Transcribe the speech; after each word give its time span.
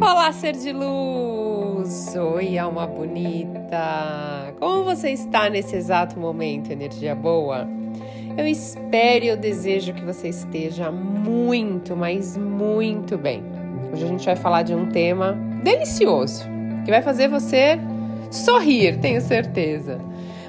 Olá, 0.00 0.32
ser 0.32 0.54
de 0.54 0.72
luz! 0.72 2.16
Oi, 2.16 2.58
alma 2.58 2.84
bonita! 2.84 4.52
Como 4.58 4.82
você 4.82 5.10
está 5.10 5.48
nesse 5.48 5.76
exato 5.76 6.18
momento, 6.18 6.72
energia 6.72 7.14
boa? 7.14 7.68
Eu 8.36 8.44
espero 8.44 9.24
e 9.24 9.28
eu 9.28 9.36
desejo 9.36 9.94
que 9.94 10.04
você 10.04 10.28
esteja 10.28 10.90
muito, 10.90 11.94
mas 11.94 12.36
muito 12.36 13.16
bem. 13.16 13.44
Hoje 13.92 14.04
a 14.04 14.08
gente 14.08 14.26
vai 14.26 14.34
falar 14.34 14.62
de 14.62 14.74
um 14.74 14.90
tema 14.90 15.38
delicioso 15.62 16.42
que 16.84 16.90
vai 16.90 17.00
fazer 17.00 17.28
você 17.28 17.78
sorrir, 18.32 18.98
tenho 18.98 19.20
certeza. 19.20 20.00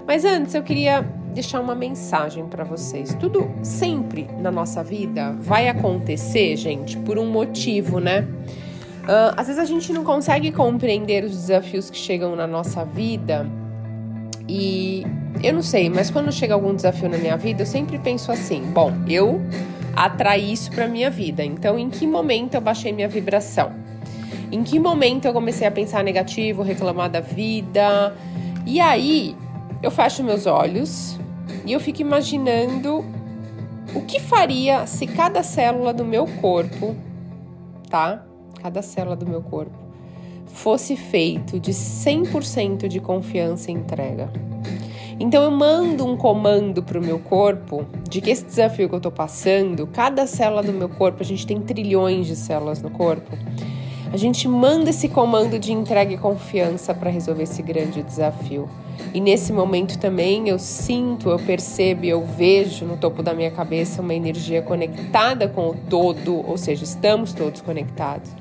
Mas 0.07 0.25
antes 0.25 0.55
eu 0.55 0.63
queria 0.63 1.01
deixar 1.35 1.59
uma 1.59 1.75
mensagem 1.75 2.47
para 2.47 2.63
vocês. 2.63 3.13
Tudo 3.13 3.51
sempre 3.61 4.27
na 4.39 4.49
nossa 4.49 4.83
vida 4.83 5.35
vai 5.39 5.69
acontecer, 5.69 6.55
gente, 6.55 6.97
por 6.97 7.19
um 7.19 7.29
motivo, 7.29 7.99
né? 7.99 8.27
Uh, 9.05 9.37
às 9.37 9.45
vezes 9.45 9.61
a 9.61 9.65
gente 9.65 9.93
não 9.93 10.03
consegue 10.03 10.51
compreender 10.51 11.23
os 11.23 11.31
desafios 11.31 11.91
que 11.91 11.97
chegam 11.97 12.35
na 12.35 12.47
nossa 12.47 12.83
vida 12.83 13.45
e 14.49 15.05
eu 15.43 15.53
não 15.53 15.61
sei, 15.61 15.89
mas 15.89 16.09
quando 16.09 16.31
chega 16.31 16.55
algum 16.55 16.73
desafio 16.73 17.07
na 17.07 17.17
minha 17.17 17.37
vida, 17.37 17.61
eu 17.61 17.65
sempre 17.65 17.99
penso 17.99 18.31
assim: 18.31 18.61
bom, 18.73 18.91
eu 19.07 19.41
atraí 19.95 20.51
isso 20.51 20.71
para 20.71 20.87
minha 20.87 21.09
vida, 21.09 21.43
então 21.43 21.77
em 21.77 21.89
que 21.89 22.07
momento 22.07 22.55
eu 22.55 22.61
baixei 22.61 22.91
minha 22.91 23.07
vibração? 23.07 23.71
Em 24.51 24.63
que 24.63 24.79
momento 24.79 25.25
eu 25.25 25.33
comecei 25.33 25.67
a 25.67 25.71
pensar 25.71 26.03
negativo, 26.03 26.63
reclamar 26.63 27.09
da 27.09 27.19
vida? 27.19 28.15
E 28.65 28.79
aí 28.79 29.35
eu 29.83 29.91
fecho 29.91 30.23
meus 30.23 30.45
olhos 30.45 31.19
e 31.65 31.73
eu 31.73 31.79
fico 31.79 32.01
imaginando 32.01 33.05
o 33.93 34.01
que 34.01 34.19
faria 34.19 34.85
se 34.87 35.05
cada 35.07 35.43
célula 35.43 35.93
do 35.93 36.05
meu 36.05 36.25
corpo, 36.41 36.95
tá? 37.89 38.23
Cada 38.65 38.81
célula 38.81 39.15
do 39.15 39.27
meu 39.27 39.43
corpo 39.43 39.77
fosse 40.47 40.95
feito 40.95 41.59
de 41.59 41.71
100% 41.71 42.87
de 42.87 42.99
confiança 42.99 43.69
e 43.69 43.75
entrega. 43.75 44.27
Então 45.19 45.43
eu 45.43 45.51
mando 45.51 46.03
um 46.03 46.17
comando 46.17 46.81
para 46.81 46.97
o 46.97 47.01
meu 47.01 47.19
corpo 47.19 47.85
de 48.09 48.21
que 48.21 48.31
esse 48.31 48.43
desafio 48.43 48.89
que 48.89 48.95
eu 48.95 48.97
estou 48.97 49.11
passando, 49.11 49.85
cada 49.85 50.25
célula 50.25 50.63
do 50.63 50.73
meu 50.73 50.89
corpo, 50.89 51.21
a 51.21 51.23
gente 51.23 51.45
tem 51.45 51.61
trilhões 51.61 52.25
de 52.25 52.35
células 52.35 52.81
no 52.81 52.89
corpo, 52.89 53.37
a 54.11 54.17
gente 54.17 54.47
manda 54.47 54.89
esse 54.89 55.09
comando 55.09 55.59
de 55.59 55.71
entrega 55.71 56.15
e 56.15 56.17
confiança 56.17 56.91
para 56.91 57.11
resolver 57.11 57.43
esse 57.43 57.61
grande 57.61 58.01
desafio. 58.01 58.67
E 59.13 59.21
nesse 59.21 59.53
momento 59.53 59.99
também 59.99 60.49
eu 60.49 60.57
sinto, 60.57 61.29
eu 61.29 61.37
percebo, 61.37 62.03
eu 62.05 62.25
vejo 62.25 62.83
no 62.83 62.97
topo 62.97 63.21
da 63.21 63.31
minha 63.31 63.51
cabeça 63.51 64.01
uma 64.01 64.15
energia 64.15 64.63
conectada 64.63 65.47
com 65.47 65.69
o 65.69 65.75
todo, 65.87 66.43
ou 66.49 66.57
seja, 66.57 66.83
estamos 66.83 67.31
todos 67.31 67.61
conectados. 67.61 68.31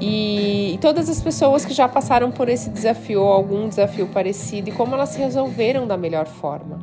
E, 0.00 0.78
todas 0.80 1.08
as 1.08 1.20
pessoas 1.22 1.64
que 1.64 1.72
já 1.72 1.88
passaram 1.88 2.30
por 2.30 2.48
esse 2.48 2.68
desafio 2.70 3.22
ou 3.22 3.32
algum 3.32 3.68
desafio 3.68 4.06
parecido 4.08 4.68
e 4.68 4.72
como 4.72 4.94
elas 4.94 5.16
resolveram 5.16 5.86
da 5.86 5.96
melhor 5.96 6.26
forma. 6.26 6.78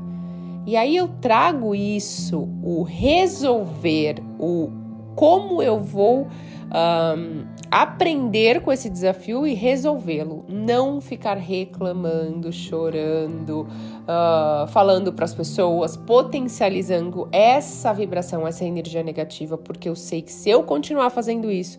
E 0.65 0.75
aí 0.75 0.95
eu 0.95 1.07
trago 1.07 1.75
isso, 1.75 2.47
o 2.63 2.83
resolver, 2.83 4.15
o 4.39 4.71
como 5.15 5.61
eu 5.61 5.79
vou 5.79 6.27
um, 6.73 7.45
aprender 7.69 8.61
com 8.61 8.71
esse 8.71 8.89
desafio 8.89 9.45
e 9.45 9.53
resolvê-lo. 9.53 10.45
Não 10.47 10.99
ficar 10.99 11.37
reclamando, 11.37 12.51
chorando, 12.51 13.67
uh, 14.03 14.67
falando 14.67 15.13
para 15.13 15.25
as 15.25 15.33
pessoas, 15.33 15.95
potencializando 15.95 17.27
essa 17.31 17.93
vibração, 17.93 18.47
essa 18.47 18.65
energia 18.65 19.03
negativa, 19.03 19.57
porque 19.57 19.87
eu 19.87 19.95
sei 19.95 20.21
que 20.21 20.31
se 20.31 20.49
eu 20.49 20.63
continuar 20.63 21.09
fazendo 21.09 21.51
isso, 21.51 21.77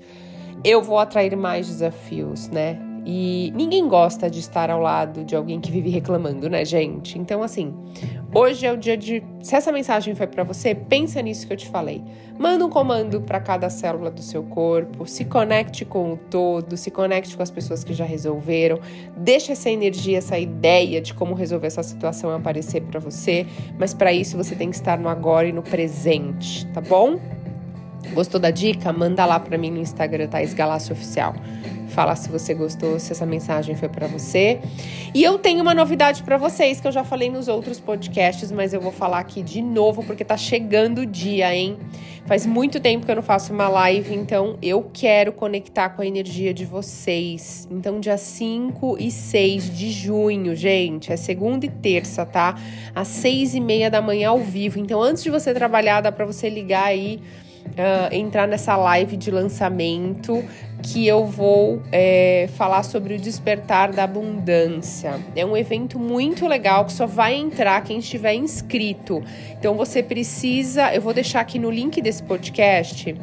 eu 0.62 0.82
vou 0.82 0.98
atrair 0.98 1.36
mais 1.36 1.66
desafios, 1.66 2.48
né? 2.48 2.78
E 3.06 3.52
ninguém 3.54 3.86
gosta 3.86 4.30
de 4.30 4.40
estar 4.40 4.70
ao 4.70 4.80
lado 4.80 5.24
de 5.24 5.36
alguém 5.36 5.60
que 5.60 5.70
vive 5.70 5.90
reclamando, 5.90 6.48
né, 6.48 6.64
gente? 6.64 7.18
Então, 7.18 7.42
assim, 7.42 7.74
hoje 8.34 8.64
é 8.64 8.72
o 8.72 8.78
dia 8.78 8.96
de. 8.96 9.22
Se 9.42 9.54
essa 9.54 9.70
mensagem 9.70 10.14
foi 10.14 10.26
para 10.26 10.42
você, 10.42 10.74
pensa 10.74 11.20
nisso 11.20 11.46
que 11.46 11.52
eu 11.52 11.56
te 11.56 11.68
falei. 11.68 12.02
Manda 12.38 12.64
um 12.64 12.70
comando 12.70 13.20
para 13.20 13.38
cada 13.40 13.68
célula 13.68 14.10
do 14.10 14.22
seu 14.22 14.42
corpo, 14.42 15.06
se 15.06 15.26
conecte 15.26 15.84
com 15.84 16.14
o 16.14 16.16
todo, 16.16 16.78
se 16.78 16.90
conecte 16.90 17.36
com 17.36 17.42
as 17.42 17.50
pessoas 17.50 17.84
que 17.84 17.92
já 17.92 18.06
resolveram, 18.06 18.80
deixa 19.14 19.52
essa 19.52 19.68
energia, 19.68 20.18
essa 20.18 20.38
ideia 20.38 21.00
de 21.00 21.12
como 21.12 21.34
resolver 21.34 21.66
essa 21.66 21.82
situação 21.82 22.30
aparecer 22.30 22.80
para 22.82 22.98
você, 22.98 23.46
mas 23.78 23.92
para 23.92 24.12
isso 24.12 24.36
você 24.36 24.56
tem 24.56 24.70
que 24.70 24.76
estar 24.76 24.98
no 24.98 25.08
agora 25.08 25.46
e 25.46 25.52
no 25.52 25.62
presente, 25.62 26.66
tá 26.68 26.80
bom? 26.80 27.20
Gostou 28.12 28.40
da 28.40 28.50
dica? 28.50 28.92
Manda 28.92 29.24
lá 29.24 29.40
para 29.40 29.56
mim 29.56 29.70
no 29.70 29.78
Instagram, 29.78 30.28
Thais 30.28 30.54
Galácio 30.54 30.92
Oficial. 30.92 31.34
Fala 31.88 32.16
se 32.16 32.28
você 32.28 32.54
gostou, 32.54 32.98
se 32.98 33.12
essa 33.12 33.24
mensagem 33.24 33.76
foi 33.76 33.88
para 33.88 34.08
você. 34.08 34.60
E 35.14 35.22
eu 35.22 35.38
tenho 35.38 35.62
uma 35.62 35.72
novidade 35.72 36.24
para 36.24 36.36
vocês 36.36 36.80
que 36.80 36.88
eu 36.88 36.92
já 36.92 37.04
falei 37.04 37.30
nos 37.30 37.46
outros 37.46 37.78
podcasts, 37.78 38.50
mas 38.50 38.74
eu 38.74 38.80
vou 38.80 38.90
falar 38.90 39.20
aqui 39.20 39.42
de 39.42 39.62
novo 39.62 40.02
porque 40.02 40.24
tá 40.24 40.36
chegando 40.36 41.02
o 41.02 41.06
dia, 41.06 41.54
hein? 41.54 41.78
Faz 42.26 42.46
muito 42.46 42.80
tempo 42.80 43.04
que 43.06 43.12
eu 43.12 43.16
não 43.16 43.22
faço 43.22 43.52
uma 43.52 43.68
live, 43.68 44.14
então 44.14 44.58
eu 44.60 44.90
quero 44.92 45.32
conectar 45.32 45.90
com 45.90 46.02
a 46.02 46.06
energia 46.06 46.52
de 46.52 46.64
vocês. 46.64 47.68
Então, 47.70 48.00
dia 48.00 48.16
5 48.16 48.96
e 48.98 49.10
6 49.10 49.76
de 49.76 49.92
junho, 49.92 50.56
gente, 50.56 51.12
é 51.12 51.16
segunda 51.16 51.66
e 51.66 51.68
terça, 51.68 52.26
tá? 52.26 52.58
Às 52.94 53.08
6 53.08 53.54
e 53.54 53.60
meia 53.60 53.90
da 53.90 54.00
manhã 54.00 54.30
ao 54.30 54.40
vivo. 54.40 54.80
Então, 54.80 55.02
antes 55.02 55.22
de 55.22 55.30
você 55.30 55.52
trabalhar, 55.52 56.00
dá 56.00 56.10
para 56.10 56.24
você 56.24 56.48
ligar 56.48 56.86
aí 56.86 57.20
uh, 57.70 58.14
entrar 58.14 58.46
nessa 58.46 58.76
live 58.76 59.16
de 59.16 59.30
lançamento 59.30 60.44
que 60.82 61.06
eu 61.06 61.24
vou 61.24 61.82
é, 61.90 62.48
falar 62.56 62.82
sobre 62.82 63.14
o 63.14 63.18
despertar 63.18 63.90
da 63.90 64.04
abundância. 64.04 65.18
É 65.34 65.44
um 65.44 65.56
evento 65.56 65.98
muito 65.98 66.46
legal 66.46 66.84
que 66.84 66.92
só 66.92 67.06
vai 67.06 67.34
entrar 67.34 67.82
quem 67.82 67.98
estiver 67.98 68.34
inscrito. 68.34 69.22
Então 69.58 69.74
você 69.74 70.02
precisa, 70.02 70.94
eu 70.94 71.00
vou 71.00 71.14
deixar 71.14 71.40
aqui 71.40 71.58
no 71.58 71.70
link 71.70 72.02
desse 72.02 72.22
podcast 72.22 73.16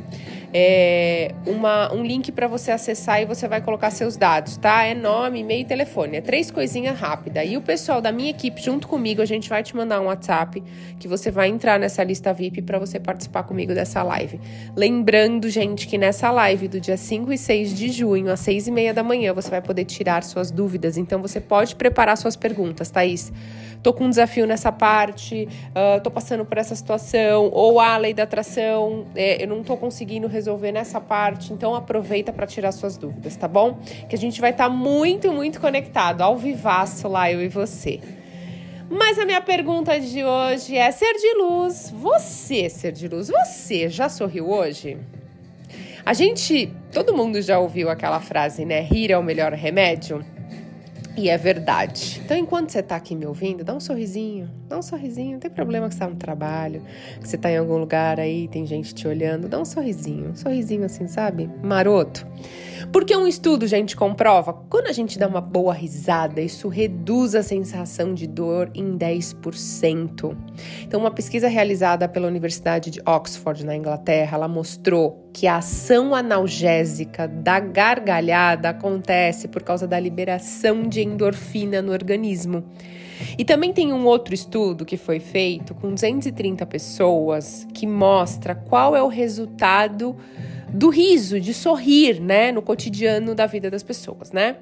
é, 0.53 1.33
uma, 1.45 1.93
um 1.93 2.03
link 2.03 2.31
para 2.31 2.47
você 2.47 2.71
acessar 2.71 3.21
e 3.21 3.25
você 3.25 3.47
vai 3.47 3.61
colocar 3.61 3.89
seus 3.91 4.17
dados, 4.17 4.57
tá? 4.57 4.83
É 4.83 4.93
nome, 4.93 5.39
e-mail 5.39 5.61
e 5.61 5.65
telefone. 5.65 6.17
É 6.17 6.21
três 6.21 6.51
coisinhas 6.51 6.99
rápidas. 6.99 7.49
E 7.49 7.55
o 7.57 7.61
pessoal 7.61 8.01
da 8.01 8.11
minha 8.11 8.29
equipe, 8.29 8.61
junto 8.61 8.87
comigo, 8.87 9.21
a 9.21 9.25
gente 9.25 9.49
vai 9.49 9.63
te 9.63 9.75
mandar 9.75 10.01
um 10.01 10.05
WhatsApp 10.05 10.61
que 10.99 11.07
você 11.07 11.31
vai 11.31 11.47
entrar 11.47 11.79
nessa 11.79 12.03
lista 12.03 12.33
VIP 12.33 12.61
para 12.61 12.77
você 12.77 12.99
participar 12.99 13.43
comigo 13.43 13.73
dessa 13.73 14.03
live. 14.03 14.39
Lembrando, 14.75 15.49
gente, 15.49 15.87
que 15.87 15.97
nessa 15.97 16.29
live 16.31 16.67
do 16.67 16.81
dia 16.81 16.97
5 16.97 17.31
e 17.31 17.37
6 17.37 17.73
de 17.73 17.89
junho, 17.89 18.31
às 18.31 18.41
6 18.41 18.67
e 18.67 18.71
meia 18.71 18.93
da 18.93 19.03
manhã, 19.03 19.33
você 19.33 19.49
vai 19.49 19.61
poder 19.61 19.85
tirar 19.85 20.23
suas 20.23 20.51
dúvidas. 20.51 20.97
Então 20.97 21.21
você 21.21 21.39
pode 21.39 21.75
preparar 21.75 22.17
suas 22.17 22.35
perguntas, 22.35 22.89
Thaís 22.89 23.31
tô 23.81 23.93
com 23.93 24.05
um 24.05 24.09
desafio 24.09 24.45
nessa 24.45 24.71
parte, 24.71 25.47
uh, 25.69 26.01
tô 26.01 26.11
passando 26.11 26.45
por 26.45 26.57
essa 26.57 26.75
situação, 26.75 27.49
ou 27.51 27.79
a 27.79 27.97
lei 27.97 28.13
da 28.13 28.23
atração, 28.23 29.05
é, 29.15 29.43
eu 29.43 29.47
não 29.47 29.63
tô 29.63 29.75
conseguindo 29.75 30.27
resolver 30.27 30.71
nessa 30.71 31.01
parte, 31.01 31.51
então 31.53 31.73
aproveita 31.75 32.31
para 32.31 32.45
tirar 32.45 32.71
suas 32.71 32.97
dúvidas, 32.97 33.35
tá 33.35 33.47
bom? 33.47 33.79
Que 34.07 34.15
a 34.15 34.17
gente 34.17 34.39
vai 34.39 34.51
estar 34.51 34.65
tá 34.65 34.69
muito, 34.69 35.31
muito 35.31 35.59
conectado, 35.59 36.21
ao 36.21 36.37
vivaço 36.37 37.07
lá, 37.07 37.31
eu 37.31 37.41
e 37.41 37.47
você. 37.47 37.99
Mas 38.89 39.17
a 39.17 39.25
minha 39.25 39.39
pergunta 39.39 39.97
de 39.99 40.21
hoje 40.21 40.75
é: 40.75 40.91
ser 40.91 41.13
de 41.13 41.33
luz, 41.35 41.93
você, 41.95 42.69
ser 42.69 42.91
de 42.91 43.07
luz, 43.07 43.29
você 43.29 43.87
já 43.87 44.09
sorriu 44.09 44.49
hoje? 44.49 44.97
A 46.05 46.13
gente, 46.13 46.73
todo 46.91 47.15
mundo 47.15 47.41
já 47.41 47.57
ouviu 47.57 47.89
aquela 47.89 48.19
frase, 48.19 48.65
né? 48.65 48.81
Rir 48.81 49.11
é 49.11 49.17
o 49.17 49.23
melhor 49.23 49.53
remédio. 49.53 50.25
E 51.17 51.29
é 51.29 51.37
verdade. 51.37 52.21
Então, 52.23 52.37
enquanto 52.37 52.71
você 52.71 52.79
está 52.79 52.95
aqui 52.95 53.15
me 53.15 53.25
ouvindo, 53.25 53.63
dá 53.63 53.73
um 53.73 53.79
sorrisinho, 53.79 54.49
dá 54.67 54.77
um 54.77 54.81
sorrisinho. 54.81 55.33
Não 55.33 55.39
tem 55.39 55.51
problema 55.51 55.87
que 55.87 55.93
você 55.93 55.97
está 55.97 56.07
no 56.07 56.15
trabalho, 56.15 56.81
que 57.19 57.27
você 57.27 57.35
está 57.35 57.51
em 57.51 57.57
algum 57.57 57.77
lugar 57.77 58.19
aí, 58.19 58.47
tem 58.47 58.65
gente 58.65 58.95
te 58.95 59.07
olhando. 59.07 59.49
Dá 59.49 59.59
um 59.59 59.65
sorrisinho, 59.65 60.29
um 60.29 60.35
sorrisinho 60.35 60.85
assim, 60.85 61.07
sabe? 61.07 61.49
Maroto. 61.61 62.25
Porque 62.91 63.15
um 63.15 63.27
estudo, 63.27 63.67
gente, 63.67 63.95
comprova, 63.95 64.53
quando 64.69 64.87
a 64.87 64.91
gente 64.91 65.19
dá 65.19 65.27
uma 65.27 65.41
boa 65.41 65.73
risada, 65.73 66.41
isso 66.41 66.67
reduz 66.67 67.35
a 67.35 67.43
sensação 67.43 68.13
de 68.13 68.27
dor 68.27 68.71
em 68.73 68.97
10%. 68.97 70.37
Então, 70.83 70.99
uma 70.99 71.11
pesquisa 71.11 71.47
realizada 71.47 72.07
pela 72.07 72.27
Universidade 72.27 72.89
de 72.89 73.01
Oxford, 73.05 73.65
na 73.65 73.75
Inglaterra, 73.75 74.37
ela 74.37 74.47
mostrou 74.47 75.29
que 75.33 75.47
a 75.47 75.57
ação 75.57 76.15
analgésica 76.15 77.27
da 77.27 77.59
gargalhada 77.59 78.69
acontece 78.69 79.47
por 79.47 79.63
causa 79.63 79.87
da 79.87 79.99
liberação 79.99 80.83
de 80.83 81.01
endorfina 81.01 81.81
no 81.81 81.91
organismo. 81.91 82.63
E 83.37 83.45
também 83.45 83.71
tem 83.71 83.93
um 83.93 84.05
outro 84.05 84.33
estudo 84.33 84.85
que 84.85 84.97
foi 84.97 85.19
feito 85.19 85.73
com 85.75 85.93
230 85.93 86.65
pessoas 86.65 87.67
que 87.73 87.85
mostra 87.85 88.55
qual 88.55 88.95
é 88.95 89.01
o 89.01 89.07
resultado 89.07 90.15
do 90.71 90.89
riso, 90.89 91.39
de 91.39 91.53
sorrir, 91.53 92.19
né, 92.19 92.51
no 92.51 92.61
cotidiano 92.61 93.35
da 93.35 93.45
vida 93.45 93.69
das 93.69 93.83
pessoas, 93.83 94.31
né? 94.31 94.57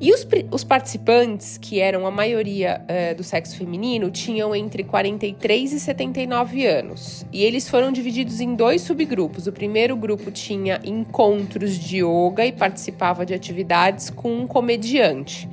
E 0.00 0.12
os, 0.12 0.24
os 0.52 0.62
participantes, 0.62 1.58
que 1.58 1.80
eram 1.80 2.06
a 2.06 2.10
maioria 2.10 2.80
uh, 2.82 3.16
do 3.16 3.24
sexo 3.24 3.56
feminino, 3.56 4.12
tinham 4.12 4.54
entre 4.54 4.84
43 4.84 5.72
e 5.72 5.80
79 5.80 6.66
anos. 6.66 7.26
E 7.32 7.42
eles 7.42 7.68
foram 7.68 7.90
divididos 7.90 8.40
em 8.40 8.54
dois 8.54 8.82
subgrupos. 8.82 9.48
O 9.48 9.52
primeiro 9.52 9.96
grupo 9.96 10.30
tinha 10.30 10.80
encontros 10.84 11.76
de 11.76 11.96
yoga 11.96 12.46
e 12.46 12.52
participava 12.52 13.26
de 13.26 13.34
atividades 13.34 14.08
com 14.08 14.32
um 14.42 14.46
comediante. 14.46 15.48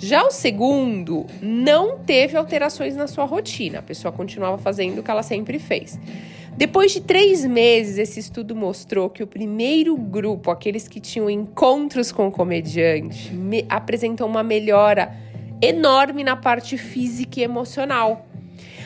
Já 0.00 0.24
o 0.24 0.30
segundo 0.30 1.26
não 1.42 1.98
teve 1.98 2.34
alterações 2.34 2.96
na 2.96 3.06
sua 3.06 3.26
rotina, 3.26 3.80
a 3.80 3.82
pessoa 3.82 4.10
continuava 4.10 4.56
fazendo 4.56 5.00
o 5.00 5.02
que 5.02 5.10
ela 5.10 5.22
sempre 5.22 5.58
fez. 5.58 5.98
Depois 6.56 6.92
de 6.92 7.02
três 7.02 7.44
meses, 7.44 7.98
esse 7.98 8.18
estudo 8.18 8.56
mostrou 8.56 9.10
que 9.10 9.22
o 9.22 9.26
primeiro 9.26 9.96
grupo, 9.96 10.50
aqueles 10.50 10.88
que 10.88 11.00
tinham 11.00 11.28
encontros 11.28 12.10
com 12.10 12.28
o 12.28 12.32
comediante, 12.32 13.32
me, 13.32 13.64
apresentou 13.68 14.26
uma 14.26 14.42
melhora 14.42 15.14
enorme 15.62 16.24
na 16.24 16.34
parte 16.34 16.78
física 16.78 17.40
e 17.40 17.42
emocional. 17.42 18.26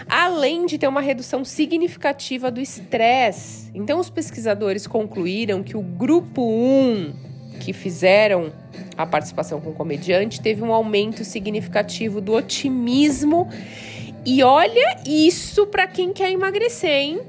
Além 0.08 0.66
de 0.66 0.78
ter 0.78 0.88
uma 0.88 1.00
redução 1.00 1.44
significativa 1.44 2.50
do 2.50 2.60
estresse. 2.60 3.70
Então, 3.72 3.98
os 3.98 4.10
pesquisadores 4.10 4.86
concluíram 4.86 5.62
que 5.62 5.76
o 5.76 5.82
grupo 5.82 6.42
1, 6.42 7.23
que 7.64 7.72
fizeram 7.72 8.52
a 8.96 9.06
participação 9.06 9.60
com 9.60 9.70
o 9.70 9.74
comediante, 9.74 10.40
teve 10.40 10.62
um 10.62 10.72
aumento 10.72 11.24
significativo 11.24 12.20
do 12.20 12.34
otimismo. 12.34 13.48
E 14.26 14.42
olha 14.42 14.98
isso 15.06 15.66
para 15.66 15.86
quem 15.86 16.12
quer 16.12 16.30
emagrecer, 16.30 16.90
hein? 16.90 17.20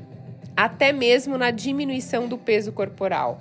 até 0.55 0.93
mesmo 0.93 1.37
na 1.37 1.51
diminuição 1.51 2.27
do 2.27 2.37
peso 2.37 2.71
corporal. 2.71 3.39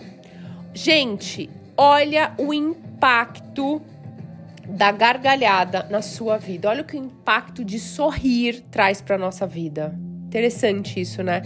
Gente, 0.73 1.49
olha 1.77 2.33
o 2.39 2.53
impacto 2.53 3.81
da 4.69 4.91
gargalhada 4.91 5.87
na 5.91 6.03
sua 6.03 6.39
vida. 6.39 6.69
Olha 6.69 6.83
o 6.83 6.85
que 6.85 6.97
o 6.97 7.05
impacto 7.05 7.65
de 7.65 7.79
sorrir 7.79 8.65
traz 8.71 9.01
para 9.01 9.17
nossa 9.17 9.47
vida. 9.47 9.95
Interessante 10.27 11.01
isso, 11.01 11.23
né? 11.23 11.43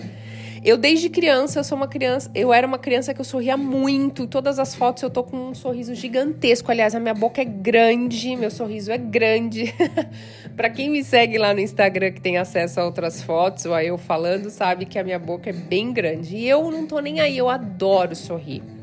Eu 0.65 0.77
desde 0.77 1.09
criança, 1.09 1.59
eu 1.59 1.65
sou 1.65 1.77
uma 1.77 1.87
criança, 1.87 2.31
eu 2.35 2.53
era 2.53 2.67
uma 2.67 2.79
criança 2.79 3.15
que 3.15 3.21
eu 3.21 3.25
sorria 3.25 3.57
muito. 3.57 4.27
Todas 4.27 4.59
as 4.59 4.75
fotos 4.75 5.03
eu 5.03 5.11
tô 5.11 5.23
com 5.23 5.51
um 5.51 5.55
sorriso 5.55 5.95
gigantesco. 5.95 6.71
Aliás, 6.71 6.95
a 6.95 7.01
minha 7.01 7.15
boca 7.15 7.41
é 7.41 7.45
grande, 7.45 8.35
meu 8.37 8.51
sorriso 8.51 8.91
é 8.91 8.99
grande. 8.99 9.73
para 10.57 10.69
quem 10.69 10.91
me 10.91 11.05
segue 11.05 11.39
lá 11.39 11.55
no 11.55 11.61
Instagram 11.61 12.13
que 12.13 12.21
tem 12.21 12.39
acesso 12.39 12.81
a 12.81 12.85
outras 12.85 13.23
fotos, 13.23 13.67
ou 13.67 13.75
a 13.75 13.85
eu 13.85 13.97
falando, 13.97 14.51
sabe 14.51 14.85
que 14.87 14.99
a 14.99 15.05
minha 15.05 15.19
boca 15.19 15.51
é 15.51 15.53
bem 15.53 15.93
grande. 15.93 16.37
E 16.37 16.49
eu 16.49 16.71
não 16.71 16.87
tô 16.87 16.99
nem 16.99 17.21
aí, 17.21 17.39
eu 17.39 17.49
adoro 17.49 18.15
sorrir. 18.17 18.78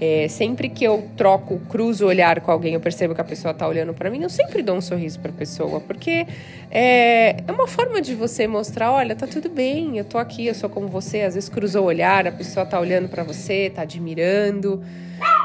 É, 0.00 0.28
sempre 0.28 0.68
que 0.68 0.84
eu 0.84 1.08
troco, 1.16 1.58
cruzo 1.70 2.04
o 2.04 2.08
olhar 2.08 2.40
com 2.42 2.50
alguém, 2.50 2.74
eu 2.74 2.80
percebo 2.80 3.14
que 3.14 3.20
a 3.20 3.24
pessoa 3.24 3.52
está 3.52 3.66
olhando 3.66 3.94
para 3.94 4.10
mim, 4.10 4.22
eu 4.22 4.28
sempre 4.28 4.62
dou 4.62 4.76
um 4.76 4.80
sorriso 4.80 5.18
para 5.20 5.30
a 5.30 5.34
pessoa, 5.34 5.80
porque 5.80 6.26
é, 6.70 7.36
é, 7.46 7.52
uma 7.52 7.66
forma 7.66 8.02
de 8.02 8.14
você 8.14 8.46
mostrar, 8.46 8.92
olha, 8.92 9.16
tá 9.16 9.26
tudo 9.26 9.48
bem, 9.48 9.96
eu 9.96 10.04
tô 10.04 10.18
aqui, 10.18 10.46
eu 10.46 10.54
sou 10.54 10.68
como 10.68 10.86
você. 10.88 11.22
Às 11.22 11.34
vezes 11.34 11.48
cruzou 11.48 11.84
o 11.84 11.86
olhar, 11.86 12.26
a 12.26 12.32
pessoa 12.32 12.64
está 12.64 12.78
olhando 12.78 13.08
para 13.08 13.22
você, 13.22 13.66
está 13.66 13.82
admirando, 13.82 14.82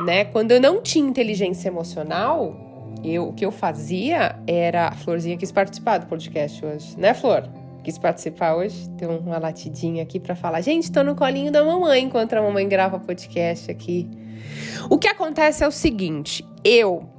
né? 0.06 0.26
Quando 0.26 0.52
eu 0.52 0.60
não 0.60 0.82
tinha 0.82 1.08
inteligência 1.08 1.70
emocional, 1.70 2.56
eu, 3.04 3.30
o 3.30 3.34
que 3.34 3.46
eu 3.46 3.52
fazia 3.52 4.36
era 4.46 4.90
a 4.90 4.92
Florzinha 4.92 5.38
quis 5.38 5.52
participar 5.52 6.00
do 6.00 6.08
podcast 6.08 6.64
hoje, 6.66 7.00
né, 7.00 7.14
Flor? 7.14 7.61
Quis 7.84 7.98
participar 7.98 8.56
hoje, 8.56 8.90
tem 8.92 9.08
uma 9.08 9.40
latidinha 9.40 10.04
aqui 10.04 10.20
para 10.20 10.36
falar. 10.36 10.62
Gente, 10.62 10.92
tô 10.92 11.04
no 11.04 11.16
colinho 11.16 11.52
da 11.52 11.64
mamãe 11.64 12.04
enquanto 12.04 12.34
a 12.34 12.42
mamãe 12.42 12.68
grava 12.68 13.00
podcast 13.00 13.72
aqui. 13.72 14.08
O 14.90 14.98
que 14.98 15.08
acontece 15.08 15.64
é 15.64 15.68
o 15.68 15.72
seguinte: 15.72 16.46
eu 16.64 17.10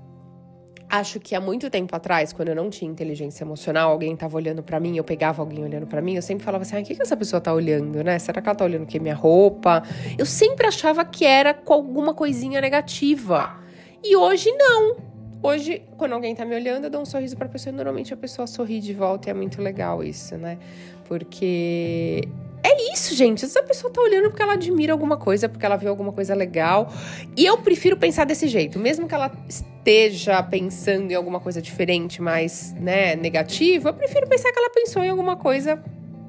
acho 0.89 1.19
que 1.19 1.35
há 1.35 1.41
muito 1.41 1.69
tempo 1.69 1.97
atrás, 1.97 2.33
quando 2.33 2.49
eu 2.49 2.55
não 2.55 2.71
tinha 2.71 2.91
inteligência 2.91 3.43
emocional, 3.43 3.91
alguém 3.91 4.15
tava 4.15 4.37
olhando 4.37 4.63
para 4.63 4.79
mim, 4.79 4.97
eu 4.97 5.03
pegava 5.03 5.43
alguém 5.43 5.65
olhando 5.65 5.87
para 5.87 6.03
mim, 6.03 6.15
eu 6.15 6.23
sempre 6.23 6.45
falava 6.45 6.63
assim: 6.63 6.77
ah, 6.77 6.81
o 6.81 6.85
que, 6.85 6.95
que 6.95 7.03
essa 7.03 7.17
pessoa 7.17 7.41
tá 7.41 7.53
olhando, 7.53 8.05
né? 8.05 8.19
Será 8.19 8.41
que 8.41 8.49
ela 8.49 8.55
tá 8.55 8.65
olhando 8.65 8.85
o 8.85 8.87
que? 8.87 9.01
Minha 9.01 9.15
roupa? 9.15 9.83
Eu 10.17 10.27
sempre 10.27 10.67
achava 10.67 11.05
que 11.05 11.25
era 11.25 11.53
com 11.53 11.73
alguma 11.73 12.15
coisinha 12.15 12.61
negativa. 12.61 13.59
E 14.05 14.17
hoje 14.17 14.51
não. 14.53 15.12
Hoje, 15.43 15.83
quando 15.97 16.13
alguém 16.13 16.35
tá 16.35 16.45
me 16.45 16.55
olhando, 16.55 16.85
eu 16.85 16.91
dou 16.91 17.03
um 17.03 17.05
sorriso 17.05 17.37
pra 17.37 17.49
pessoa 17.49 17.73
e 17.73 17.77
normalmente 17.77 18.15
a 18.15 18.17
pessoa 18.17 18.47
sorri 18.47 18.79
de 18.79 18.95
volta 18.95 19.29
e 19.29 19.31
é 19.31 19.35
muito 19.35 19.61
legal 19.61 20.05
isso, 20.05 20.37
né? 20.37 20.57
Porque 21.05 22.29
é 22.63 22.93
isso, 22.93 23.15
gente. 23.17 23.45
Essa 23.45 23.61
pessoa 23.61 23.93
tá 23.93 24.01
olhando 24.01 24.29
porque 24.29 24.41
ela 24.41 24.53
admira 24.53 24.93
alguma 24.93 25.17
coisa, 25.17 25.49
porque 25.49 25.67
ela 25.67 25.77
viu 25.77 25.91
alguma 25.91 26.13
coisa 26.13 26.33
legal. 26.33 26.93
E 27.37 27.45
eu 27.45 27.59
prefiro 27.59 27.97
pensar 27.97 28.25
desse 28.25 28.47
jeito, 28.47 28.79
mesmo 28.79 29.09
que 29.09 29.15
ela 29.15 29.33
esteja 29.49 30.41
pensando 30.45 31.11
em 31.11 31.15
alguma 31.15 31.41
coisa 31.41 31.61
diferente, 31.61 32.23
mais, 32.23 32.73
né, 32.75 33.17
negativa, 33.17 33.89
eu 33.89 33.95
prefiro 33.95 34.29
pensar 34.29 34.53
que 34.53 34.59
ela 34.59 34.71
pensou 34.71 35.03
em 35.03 35.09
alguma 35.09 35.35
coisa 35.35 35.83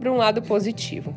para 0.04 0.12
um 0.12 0.18
lado 0.18 0.42
positivo. 0.42 1.16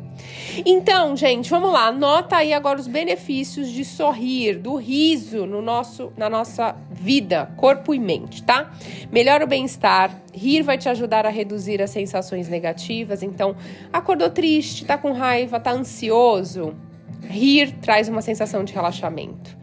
Então, 0.65 1.15
gente, 1.15 1.49
vamos 1.49 1.73
lá. 1.73 1.87
Anota 1.87 2.37
aí 2.37 2.53
agora 2.53 2.79
os 2.79 2.87
benefícios 2.87 3.69
de 3.69 3.83
sorrir, 3.83 4.57
do 4.57 4.75
riso 4.77 5.45
no 5.45 5.61
nosso, 5.61 6.13
na 6.15 6.29
nossa 6.29 6.73
vida, 6.89 7.51
corpo 7.57 7.93
e 7.93 7.99
mente, 7.99 8.41
tá? 8.43 8.71
Melhora 9.11 9.43
o 9.43 9.47
bem-estar. 9.47 10.21
Rir 10.33 10.61
vai 10.61 10.77
te 10.77 10.87
ajudar 10.87 11.25
a 11.25 11.29
reduzir 11.29 11.81
as 11.81 11.89
sensações 11.89 12.47
negativas. 12.47 13.21
Então, 13.21 13.57
acordou 13.91 14.29
triste, 14.29 14.85
tá 14.85 14.97
com 14.97 15.11
raiva, 15.11 15.59
tá 15.59 15.71
ansioso. 15.71 16.73
Rir 17.23 17.73
traz 17.81 18.07
uma 18.07 18.21
sensação 18.21 18.63
de 18.63 18.73
relaxamento. 18.73 19.57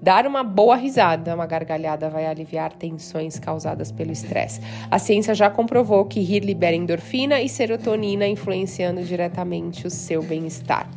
Dar 0.00 0.26
uma 0.26 0.44
boa 0.44 0.76
risada, 0.76 1.34
uma 1.34 1.46
gargalhada, 1.46 2.08
vai 2.08 2.26
aliviar 2.26 2.72
tensões 2.72 3.38
causadas 3.38 3.90
pelo 3.90 4.12
estresse. 4.12 4.60
A 4.90 4.98
ciência 4.98 5.34
já 5.34 5.50
comprovou 5.50 6.04
que 6.04 6.20
rir 6.20 6.40
libera 6.40 6.76
endorfina 6.76 7.40
e 7.40 7.48
serotonina, 7.48 8.26
influenciando 8.26 9.02
diretamente 9.02 9.86
o 9.86 9.90
seu 9.90 10.22
bem-estar. 10.22 10.88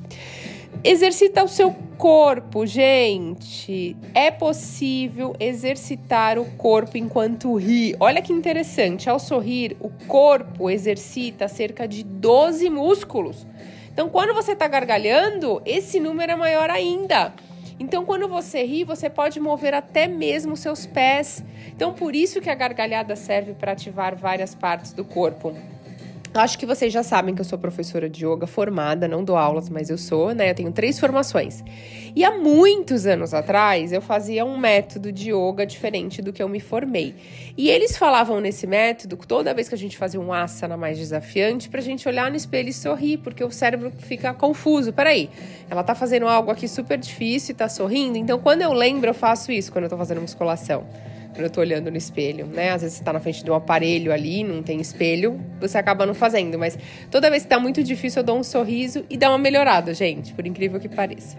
Exercita 0.86 1.42
o 1.42 1.48
seu 1.48 1.74
corpo, 1.98 2.66
gente. 2.66 3.96
É 4.14 4.30
possível 4.30 5.34
exercitar 5.40 6.38
o 6.38 6.44
corpo 6.58 6.98
enquanto 6.98 7.56
ri. 7.56 7.96
Olha 8.02 8.22
que 8.22 8.34
interessante. 8.34 9.10
Ao 9.10 9.18
sorrir, 9.18 9.78
o 9.80 9.90
corpo 10.08 10.70
exercita 10.70 11.48
cerca 11.48 11.88
de 11.88 12.04
12 12.04 12.70
músculos. 12.70 13.48
Então, 13.94 14.10
quando 14.10 14.34
você 14.34 14.52
está 14.52 14.68
gargalhando, 14.68 15.62
esse 15.66 16.02
número 16.02 16.34
é 16.34 16.36
maior 16.36 16.70
ainda. 16.70 17.34
Então, 17.80 18.04
quando 18.04 18.28
você 18.28 18.66
ri, 18.66 18.84
você 18.84 19.10
pode 19.10 19.40
mover 19.40 19.74
até 19.74 20.06
mesmo 20.06 20.58
seus 20.58 20.86
pés. 20.86 21.46
Então, 21.70 21.94
por 21.94 22.14
isso 22.14 22.42
que 22.42 22.50
a 22.50 22.56
gargalhada 22.56 23.16
serve 23.16 23.54
para 23.54 23.72
ativar 23.72 24.18
várias 24.18 24.54
partes 24.54 24.92
do 24.92 25.06
corpo. 25.06 25.56
Acho 26.36 26.58
que 26.58 26.66
vocês 26.66 26.92
já 26.92 27.04
sabem 27.04 27.36
que 27.36 27.42
eu 27.42 27.46
sou 27.46 27.60
professora 27.60 28.10
de 28.10 28.26
yoga 28.26 28.48
formada, 28.48 29.08
não 29.08 29.24
dou 29.24 29.38
aulas, 29.38 29.70
mas 29.70 29.92
eu 29.92 30.00
sou, 30.00 30.34
né? 30.34 30.50
Eu 30.50 30.56
tenho 30.56 30.72
três 30.72 31.00
formações. 31.00 31.64
E 32.16 32.26
há 32.26 32.32
muitos 32.32 33.06
anos 33.06 33.36
atrás 33.36 33.94
eu 33.94 34.02
fazia 34.02 34.44
um 34.44 34.58
método 34.58 35.12
de 35.12 35.32
yoga 35.32 35.64
diferente 35.64 36.24
do 36.24 36.34
que 36.34 36.42
eu 36.42 36.50
me 36.50 36.60
formei. 36.60 37.14
E 37.56 37.70
eles 37.70 37.96
falavam 37.96 38.40
nesse 38.40 38.66
método, 38.66 39.16
toda 39.16 39.54
vez 39.54 39.70
que 39.70 39.76
a 39.76 39.78
gente 39.78 39.96
fazia 39.96 40.20
um 40.20 40.34
asana 40.34 40.76
mais 40.76 40.98
desafiante, 40.98 41.70
pra 41.70 41.82
gente 41.82 42.08
olhar 42.08 42.32
no 42.32 42.36
espelho 42.36 42.70
e 42.70 42.74
sorrir, 42.74 43.18
porque 43.18 43.44
o 43.44 43.52
cérebro 43.52 43.92
fica 44.00 44.34
confuso. 44.34 44.92
Peraí, 44.92 45.30
ela 45.70 45.84
tá 45.84 45.94
fazendo 45.94 46.28
algo 46.28 46.50
aqui 46.50 46.68
super 46.68 46.98
difícil 46.98 47.54
e 47.54 47.56
tá 47.56 47.70
sorrindo, 47.70 48.18
então 48.18 48.40
quando 48.40 48.64
eu 48.64 48.74
lembro, 48.74 49.08
eu 49.08 49.14
faço 49.14 49.52
isso 49.52 49.72
quando 49.72 49.84
eu 49.84 49.90
tô 49.90 49.98
fazendo 49.98 50.20
musculação 50.20 50.84
eu 51.42 51.50
tô 51.50 51.62
olhando 51.62 51.90
no 51.90 51.98
espelho, 51.98 52.46
né? 52.46 52.72
Às 52.72 52.82
vezes 52.82 52.98
você 52.98 53.04
tá 53.04 53.12
na 53.12 53.20
frente 53.20 53.44
de 53.44 53.50
um 53.50 53.56
aparelho 53.56 54.12
ali, 54.12 54.44
não 54.44 54.62
tem 54.62 54.80
espelho, 54.80 55.40
você 55.60 55.78
acaba 55.78 56.06
não 56.06 56.14
fazendo, 56.14 56.60
mas 56.60 56.78
toda 57.10 57.30
vez 57.30 57.44
que 57.44 57.50
tá 57.50 57.60
muito 57.60 57.84
difícil, 57.84 58.22
eu 58.22 58.26
dou 58.26 58.38
um 58.38 58.44
sorriso 58.44 59.04
e 59.10 59.18
dá 59.18 59.30
uma 59.30 59.38
melhorada, 59.38 59.94
gente, 59.94 60.34
por 60.34 60.46
incrível 60.46 60.80
que 60.80 60.90
pareça. 60.90 61.38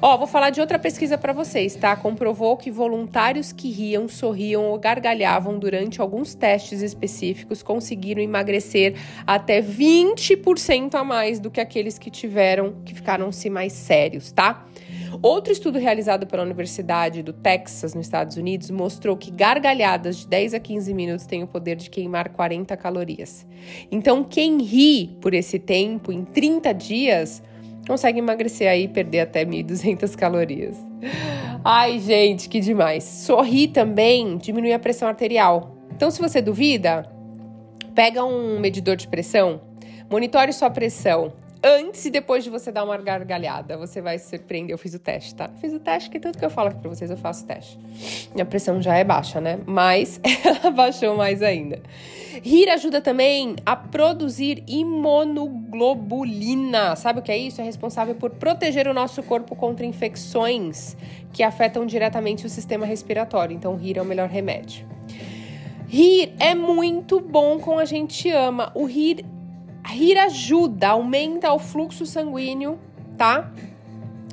Ó, 0.00 0.16
vou 0.16 0.26
falar 0.26 0.50
de 0.50 0.60
outra 0.60 0.78
pesquisa 0.78 1.16
para 1.16 1.32
vocês, 1.32 1.74
tá? 1.74 1.94
Comprovou 1.94 2.56
que 2.56 2.70
voluntários 2.70 3.52
que 3.52 3.70
riam, 3.70 4.08
sorriam 4.08 4.64
ou 4.64 4.78
gargalhavam 4.78 5.58
durante 5.58 6.00
alguns 6.00 6.34
testes 6.34 6.82
específicos 6.82 7.62
conseguiram 7.62 8.22
emagrecer 8.22 8.94
até 9.26 9.60
20% 9.62 10.94
a 10.94 11.04
mais 11.04 11.38
do 11.38 11.50
que 11.50 11.60
aqueles 11.60 11.98
que 11.98 12.10
tiveram, 12.10 12.74
que 12.84 12.94
ficaram-se 12.94 13.48
mais 13.50 13.72
sérios, 13.72 14.32
tá? 14.32 14.66
Outro 15.22 15.52
estudo 15.52 15.78
realizado 15.78 16.26
pela 16.26 16.42
Universidade 16.42 17.22
do 17.22 17.32
Texas, 17.32 17.94
nos 17.94 18.06
Estados 18.06 18.36
Unidos, 18.36 18.70
mostrou 18.70 19.16
que 19.16 19.30
gargalhadas 19.30 20.18
de 20.18 20.26
10 20.26 20.54
a 20.54 20.60
15 20.60 20.94
minutos 20.94 21.26
têm 21.26 21.42
o 21.42 21.46
poder 21.46 21.76
de 21.76 21.90
queimar 21.90 22.30
40 22.30 22.76
calorias. 22.76 23.46
Então, 23.90 24.24
quem 24.24 24.62
ri 24.62 25.16
por 25.20 25.34
esse 25.34 25.58
tempo, 25.58 26.12
em 26.12 26.24
30 26.24 26.72
dias, 26.74 27.42
consegue 27.86 28.18
emagrecer 28.18 28.68
aí 28.68 28.84
e 28.84 28.88
perder 28.88 29.20
até 29.20 29.44
1.200 29.44 30.14
calorias. 30.16 30.76
Ai, 31.64 31.98
gente, 31.98 32.48
que 32.48 32.60
demais. 32.60 33.04
Sorrir 33.04 33.68
também 33.68 34.36
diminui 34.36 34.72
a 34.72 34.78
pressão 34.78 35.08
arterial. 35.08 35.76
Então, 35.94 36.10
se 36.10 36.20
você 36.20 36.42
duvida, 36.42 37.04
pega 37.94 38.24
um 38.24 38.60
medidor 38.60 38.96
de 38.96 39.08
pressão, 39.08 39.60
monitore 40.10 40.52
sua 40.52 40.70
pressão 40.70 41.32
antes 41.62 42.04
e 42.04 42.10
depois 42.10 42.42
de 42.44 42.50
você 42.50 42.70
dar 42.72 42.84
uma 42.84 42.96
gargalhada. 42.96 43.76
Você 43.76 44.00
vai 44.00 44.18
se 44.18 44.30
surpreender. 44.30 44.72
Eu 44.72 44.78
fiz 44.78 44.94
o 44.94 44.98
teste, 44.98 45.34
tá? 45.34 45.50
fiz 45.60 45.72
o 45.72 45.80
teste, 45.80 46.10
que 46.10 46.20
tanto 46.20 46.38
que 46.38 46.44
eu 46.44 46.50
falo 46.50 46.68
aqui 46.68 46.80
pra 46.80 46.90
vocês, 46.90 47.10
eu 47.10 47.16
faço 47.16 47.46
teste. 47.46 47.78
Minha 48.34 48.44
pressão 48.44 48.82
já 48.82 48.96
é 48.96 49.04
baixa, 49.04 49.40
né? 49.40 49.58
Mas 49.66 50.20
ela 50.44 50.70
baixou 50.70 51.16
mais 51.16 51.42
ainda. 51.42 51.80
Rir 52.42 52.68
ajuda 52.68 53.00
também 53.00 53.56
a 53.64 53.74
produzir 53.74 54.62
imunoglobulina. 54.66 56.94
Sabe 56.96 57.20
o 57.20 57.22
que 57.22 57.32
é 57.32 57.38
isso? 57.38 57.58
É 57.60 57.64
responsável 57.64 58.14
por 58.14 58.30
proteger 58.30 58.88
o 58.88 58.94
nosso 58.94 59.22
corpo 59.22 59.56
contra 59.56 59.86
infecções 59.86 60.96
que 61.32 61.42
afetam 61.42 61.84
diretamente 61.86 62.46
o 62.46 62.48
sistema 62.48 62.86
respiratório. 62.86 63.54
Então, 63.54 63.76
rir 63.76 63.98
é 63.98 64.02
o 64.02 64.04
melhor 64.04 64.28
remédio. 64.28 64.86
Rir 65.88 66.34
é 66.38 66.54
muito 66.54 67.20
bom 67.20 67.58
com 67.60 67.78
a 67.78 67.84
gente 67.84 68.30
ama. 68.30 68.72
O 68.74 68.86
rir 68.86 69.24
Rir 69.86 70.18
ajuda, 70.18 70.88
aumenta 70.88 71.52
o 71.52 71.58
fluxo 71.58 72.04
sanguíneo, 72.04 72.78
tá? 73.16 73.52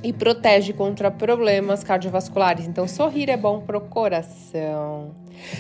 E 0.04 0.12
protege 0.12 0.74
contra 0.74 1.12
problemas 1.12 1.84
cardiovasculares. 1.84 2.68
Então, 2.68 2.88
sorrir 2.88 3.30
é 3.30 3.38
bom 3.38 3.62
pro 3.62 3.80
coração. 3.80 5.12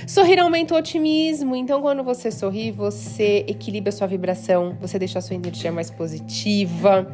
Sorrir 0.07 0.39
aumenta 0.39 0.73
o 0.73 0.77
otimismo. 0.77 1.55
Então, 1.55 1.81
quando 1.81 2.03
você 2.03 2.31
sorri, 2.31 2.71
você 2.71 3.45
equilibra 3.47 3.89
a 3.89 3.91
sua 3.91 4.07
vibração, 4.07 4.75
você 4.81 4.97
deixa 4.97 5.19
a 5.19 5.21
sua 5.21 5.35
energia 5.35 5.71
mais 5.71 5.89
positiva, 5.89 7.07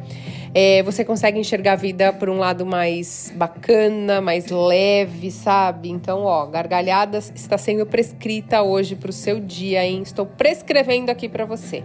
é, 0.54 0.82
você 0.82 1.04
consegue 1.04 1.38
enxergar 1.38 1.72
a 1.72 1.76
vida 1.76 2.12
por 2.12 2.28
um 2.28 2.38
lado 2.38 2.64
mais 2.66 3.32
bacana, 3.36 4.20
mais 4.20 4.48
leve, 4.48 5.30
sabe? 5.30 5.90
Então, 5.90 6.24
ó, 6.24 6.46
gargalhadas 6.46 7.32
está 7.34 7.56
sendo 7.56 7.86
prescrita 7.86 8.62
hoje 8.62 8.96
para 8.96 9.10
o 9.10 9.12
seu 9.12 9.38
dia, 9.38 9.84
hein? 9.84 10.02
Estou 10.02 10.26
prescrevendo 10.26 11.10
aqui 11.10 11.28
para 11.28 11.44
você. 11.44 11.84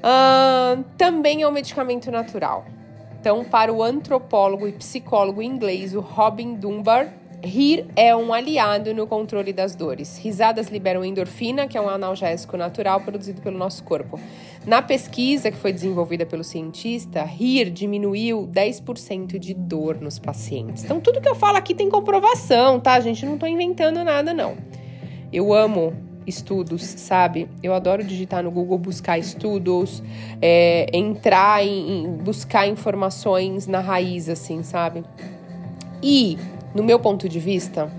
Uh, 0.00 0.82
também 0.96 1.42
é 1.42 1.48
um 1.48 1.52
medicamento 1.52 2.10
natural. 2.10 2.64
Então, 3.20 3.44
para 3.44 3.72
o 3.72 3.82
antropólogo 3.82 4.66
e 4.66 4.72
psicólogo 4.72 5.42
inglês, 5.42 5.94
o 5.94 6.00
Robin 6.00 6.54
Dunbar, 6.54 7.12
rir 7.42 7.86
é 7.96 8.14
um 8.16 8.32
aliado 8.32 8.94
no 8.94 9.06
controle 9.06 9.52
das 9.52 9.74
dores. 9.74 10.18
Risadas 10.18 10.68
liberam 10.68 11.04
endorfina, 11.04 11.66
que 11.66 11.76
é 11.76 11.80
um 11.80 11.88
analgésico 11.88 12.56
natural 12.56 13.00
produzido 13.00 13.42
pelo 13.42 13.58
nosso 13.58 13.84
corpo. 13.84 14.18
Na 14.66 14.80
pesquisa 14.80 15.50
que 15.50 15.56
foi 15.56 15.72
desenvolvida 15.72 16.24
pelo 16.24 16.44
cientista, 16.44 17.22
rir 17.22 17.70
diminuiu 17.70 18.48
10% 18.50 19.38
de 19.38 19.52
dor 19.52 20.00
nos 20.00 20.18
pacientes. 20.18 20.84
Então, 20.84 20.98
tudo 20.98 21.20
que 21.20 21.28
eu 21.28 21.34
falo 21.34 21.58
aqui 21.58 21.74
tem 21.74 21.90
comprovação, 21.90 22.80
tá, 22.80 22.98
gente? 23.00 23.24
Não 23.26 23.34
estou 23.34 23.48
inventando 23.48 24.02
nada, 24.02 24.32
não. 24.32 24.56
Eu 25.32 25.52
amo 25.52 25.94
estudos, 26.26 26.82
sabe? 26.82 27.48
Eu 27.62 27.74
adoro 27.74 28.04
digitar 28.04 28.42
no 28.42 28.50
Google, 28.50 28.78
buscar 28.78 29.18
estudos, 29.18 30.02
é, 30.40 30.86
entrar 30.92 31.64
em, 31.64 32.04
em 32.04 32.10
buscar 32.12 32.66
informações 32.66 33.66
na 33.66 33.80
raiz, 33.80 34.28
assim, 34.28 34.62
sabe? 34.62 35.04
E, 36.02 36.38
no 36.74 36.82
meu 36.82 36.98
ponto 36.98 37.28
de 37.28 37.38
vista, 37.38 37.90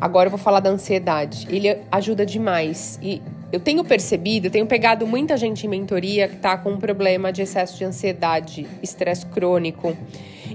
agora 0.00 0.26
eu 0.26 0.30
vou 0.30 0.38
falar 0.38 0.60
da 0.60 0.70
ansiedade. 0.70 1.46
Ele 1.50 1.76
ajuda 1.90 2.24
demais. 2.24 2.98
E 3.02 3.20
eu 3.52 3.58
tenho 3.58 3.82
percebido, 3.84 4.46
eu 4.46 4.50
tenho 4.50 4.66
pegado 4.66 5.06
muita 5.06 5.36
gente 5.36 5.66
em 5.66 5.68
mentoria 5.68 6.28
que 6.28 6.36
tá 6.36 6.56
com 6.56 6.72
um 6.72 6.78
problema 6.78 7.32
de 7.32 7.42
excesso 7.42 7.76
de 7.76 7.84
ansiedade, 7.84 8.66
estresse 8.82 9.26
crônico. 9.26 9.96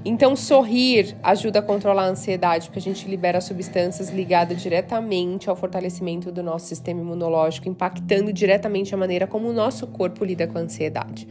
Então, 0.03 0.35
sorrir 0.35 1.15
ajuda 1.23 1.59
a 1.59 1.61
controlar 1.61 2.03
a 2.03 2.09
ansiedade, 2.09 2.67
porque 2.67 2.79
a 2.79 2.81
gente 2.81 3.07
libera 3.07 3.39
substâncias 3.39 4.09
ligadas 4.09 4.61
diretamente 4.61 5.49
ao 5.49 5.55
fortalecimento 5.55 6.31
do 6.31 6.43
nosso 6.43 6.67
sistema 6.67 7.01
imunológico, 7.01 7.69
impactando 7.69 8.33
diretamente 8.33 8.93
a 8.93 8.97
maneira 8.97 9.27
como 9.27 9.47
o 9.47 9.53
nosso 9.53 9.87
corpo 9.87 10.25
lida 10.25 10.47
com 10.47 10.57
a 10.57 10.61
ansiedade. 10.61 11.27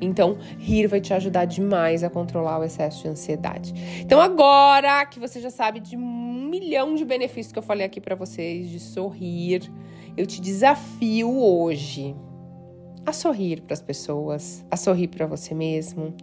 Então, 0.00 0.36
rir 0.58 0.86
vai 0.86 1.00
te 1.00 1.12
ajudar 1.14 1.46
demais 1.46 2.04
a 2.04 2.10
controlar 2.10 2.58
o 2.58 2.64
excesso 2.64 3.02
de 3.02 3.08
ansiedade. 3.08 3.72
Então, 4.00 4.20
agora 4.20 5.04
que 5.06 5.18
você 5.18 5.40
já 5.40 5.50
sabe 5.50 5.80
de 5.80 5.96
um 5.96 6.48
milhão 6.48 6.94
de 6.94 7.04
benefícios 7.04 7.52
que 7.52 7.58
eu 7.58 7.62
falei 7.62 7.86
aqui 7.86 8.00
para 8.00 8.14
vocês 8.14 8.68
de 8.68 8.78
sorrir, 8.78 9.70
eu 10.16 10.26
te 10.26 10.40
desafio 10.40 11.42
hoje 11.42 12.14
a 13.04 13.12
sorrir 13.12 13.62
para 13.62 13.74
as 13.74 13.80
pessoas, 13.80 14.64
a 14.70 14.76
sorrir 14.76 15.08
para 15.08 15.26
você 15.26 15.54
mesmo. 15.54 16.14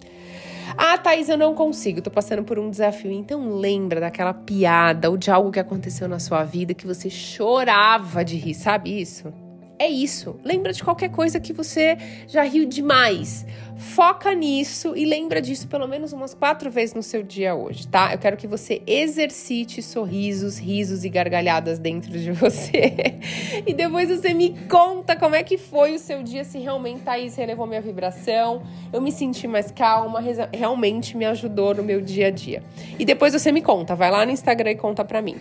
Ah, 0.77 0.97
Thaís, 0.97 1.29
eu 1.29 1.37
não 1.37 1.53
consigo, 1.53 2.01
tô 2.01 2.11
passando 2.11 2.43
por 2.43 2.57
um 2.57 2.69
desafio. 2.69 3.11
Então 3.11 3.57
lembra 3.57 3.99
daquela 3.99 4.33
piada 4.33 5.09
ou 5.09 5.17
de 5.17 5.29
algo 5.31 5.51
que 5.51 5.59
aconteceu 5.59 6.07
na 6.07 6.19
sua 6.19 6.43
vida 6.43 6.73
que 6.73 6.87
você 6.87 7.09
chorava 7.09 8.23
de 8.23 8.37
rir, 8.37 8.53
sabe 8.53 8.99
isso? 8.99 9.42
É 9.79 9.87
isso. 9.87 10.39
Lembra 10.43 10.71
de 10.71 10.83
qualquer 10.83 11.09
coisa 11.09 11.39
que 11.39 11.51
você 11.51 11.97
já 12.27 12.43
riu 12.43 12.65
demais. 12.65 13.45
Foca 13.75 14.33
nisso 14.33 14.93
e 14.95 15.03
lembra 15.03 15.41
disso 15.41 15.67
pelo 15.67 15.87
menos 15.87 16.13
umas 16.13 16.33
quatro 16.33 16.69
vezes 16.69 16.93
no 16.93 17.01
seu 17.01 17.23
dia 17.23 17.55
hoje, 17.55 17.87
tá? 17.87 18.13
Eu 18.13 18.19
quero 18.19 18.37
que 18.37 18.47
você 18.47 18.81
exercite 18.85 19.81
sorrisos, 19.81 20.57
risos 20.57 21.03
e 21.03 21.09
gargalhadas 21.09 21.79
dentro 21.79 22.11
de 22.11 22.31
você. 22.31 22.93
e 23.65 23.73
depois 23.73 24.09
você 24.09 24.33
me 24.33 24.55
conta 24.69 25.15
como 25.15 25.35
é 25.35 25.43
que 25.43 25.57
foi 25.57 25.95
o 25.95 25.99
seu 25.99 26.23
dia, 26.23 26.43
se 26.43 26.59
realmente 26.59 27.01
Thaís 27.01 27.35
relevou 27.35 27.65
minha 27.65 27.81
vibração, 27.81 28.63
eu 28.91 29.01
me 29.01 29.11
senti 29.11 29.47
mais 29.47 29.71
calma, 29.71 30.21
realmente 30.53 31.17
me 31.17 31.25
ajudou 31.25 31.73
no 31.75 31.83
meu 31.83 31.99
dia 31.99 32.27
a 32.27 32.31
dia. 32.31 32.63
E 32.97 33.03
depois 33.03 33.33
você 33.33 33.51
me 33.51 33.61
conta, 33.61 33.95
vai 33.95 34.11
lá 34.11 34.25
no 34.25 34.31
Instagram 34.31 34.71
e 34.71 34.75
conta 34.75 35.03
pra 35.03 35.21
mim. 35.21 35.37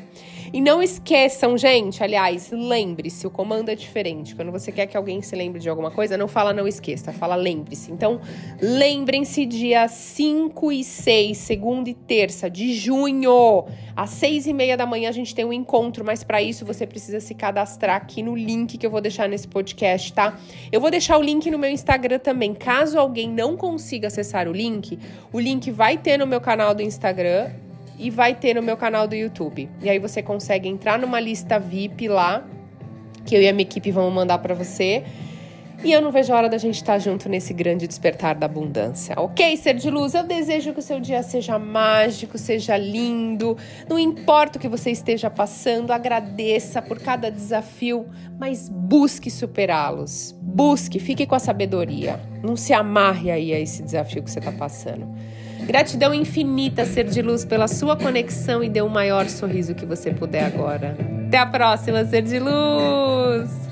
E 0.52 0.60
não 0.60 0.82
esqueçam, 0.82 1.56
gente, 1.56 2.02
aliás, 2.02 2.50
lembre-se, 2.50 3.26
o 3.26 3.30
comando 3.30 3.70
é 3.70 3.74
diferente. 3.74 4.21
Quando 4.34 4.52
você 4.52 4.70
quer 4.70 4.86
que 4.86 4.96
alguém 4.96 5.20
se 5.20 5.34
lembre 5.34 5.60
de 5.60 5.68
alguma 5.68 5.90
coisa, 5.90 6.16
não 6.16 6.28
fala 6.28 6.52
não 6.52 6.68
esqueça, 6.68 7.12
fala 7.12 7.34
lembre-se. 7.34 7.90
Então, 7.90 8.20
lembrem-se 8.60 9.44
dia 9.44 9.88
5 9.88 10.72
e 10.72 10.84
6, 10.84 11.36
segunda 11.36 11.90
e 11.90 11.94
terça 11.94 12.48
de 12.48 12.72
junho, 12.74 13.64
às 13.96 14.10
6 14.10 14.46
e 14.46 14.52
meia 14.52 14.76
da 14.76 14.86
manhã 14.86 15.08
a 15.08 15.12
gente 15.12 15.34
tem 15.34 15.44
um 15.44 15.52
encontro, 15.52 16.04
mas 16.04 16.22
para 16.22 16.40
isso 16.40 16.64
você 16.64 16.86
precisa 16.86 17.20
se 17.20 17.34
cadastrar 17.34 17.96
aqui 17.96 18.22
no 18.22 18.36
link 18.36 18.78
que 18.78 18.86
eu 18.86 18.90
vou 18.90 19.00
deixar 19.00 19.28
nesse 19.28 19.48
podcast, 19.48 20.12
tá? 20.12 20.38
Eu 20.70 20.80
vou 20.80 20.90
deixar 20.90 21.18
o 21.18 21.22
link 21.22 21.50
no 21.50 21.58
meu 21.58 21.70
Instagram 21.70 22.18
também. 22.18 22.54
Caso 22.54 22.98
alguém 22.98 23.28
não 23.28 23.56
consiga 23.56 24.06
acessar 24.06 24.48
o 24.48 24.52
link, 24.52 24.98
o 25.32 25.40
link 25.40 25.70
vai 25.70 25.98
ter 25.98 26.16
no 26.16 26.26
meu 26.26 26.40
canal 26.40 26.74
do 26.74 26.82
Instagram 26.82 27.50
e 27.98 28.10
vai 28.10 28.34
ter 28.34 28.54
no 28.54 28.62
meu 28.62 28.76
canal 28.76 29.06
do 29.06 29.14
YouTube. 29.14 29.68
E 29.80 29.88
aí 29.88 29.98
você 29.98 30.22
consegue 30.22 30.68
entrar 30.68 30.98
numa 30.98 31.20
lista 31.20 31.58
VIP 31.58 32.08
lá, 32.08 32.44
que 33.24 33.34
eu 33.34 33.42
e 33.42 33.48
a 33.48 33.52
minha 33.52 33.62
equipe 33.62 33.90
vão 33.90 34.10
mandar 34.10 34.38
para 34.38 34.54
você. 34.54 35.04
E 35.84 35.90
eu 35.90 36.00
não 36.00 36.12
vejo 36.12 36.32
a 36.32 36.36
hora 36.36 36.48
da 36.48 36.58
gente 36.58 36.76
estar 36.76 36.96
junto 37.00 37.28
nesse 37.28 37.52
grande 37.52 37.88
despertar 37.88 38.36
da 38.36 38.46
abundância. 38.46 39.16
Ok, 39.18 39.56
ser 39.56 39.74
de 39.74 39.90
luz? 39.90 40.14
Eu 40.14 40.22
desejo 40.22 40.72
que 40.72 40.78
o 40.78 40.82
seu 40.82 41.00
dia 41.00 41.24
seja 41.24 41.58
mágico, 41.58 42.38
seja 42.38 42.76
lindo. 42.76 43.56
Não 43.88 43.98
importa 43.98 44.58
o 44.58 44.60
que 44.60 44.68
você 44.68 44.92
esteja 44.92 45.28
passando, 45.28 45.90
agradeça 45.90 46.80
por 46.80 47.00
cada 47.00 47.30
desafio, 47.32 48.06
mas 48.38 48.68
busque 48.68 49.28
superá-los. 49.28 50.32
Busque, 50.40 51.00
fique 51.00 51.26
com 51.26 51.34
a 51.34 51.40
sabedoria. 51.40 52.20
Não 52.44 52.54
se 52.54 52.72
amarre 52.72 53.32
aí 53.32 53.52
a 53.52 53.58
esse 53.58 53.82
desafio 53.82 54.22
que 54.22 54.30
você 54.30 54.38
está 54.38 54.52
passando. 54.52 55.08
Gratidão 55.66 56.14
infinita, 56.14 56.84
ser 56.84 57.06
de 57.08 57.20
luz, 57.22 57.44
pela 57.44 57.66
sua 57.66 57.96
conexão 57.96 58.62
e 58.62 58.68
dê 58.68 58.82
o 58.82 58.88
maior 58.88 59.28
sorriso 59.28 59.74
que 59.74 59.86
você 59.86 60.12
puder 60.12 60.44
agora. 60.44 61.21
Até 61.32 61.38
a 61.38 61.46
próxima, 61.46 62.04
ser 62.04 62.20
de 62.20 62.38
luz! 62.38 63.71